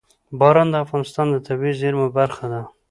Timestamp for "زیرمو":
1.81-2.07